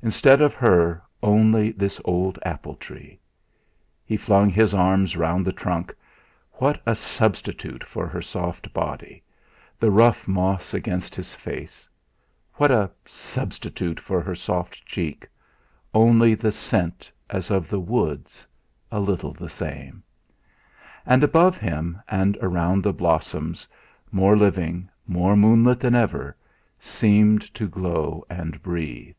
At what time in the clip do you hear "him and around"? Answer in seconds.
21.58-22.84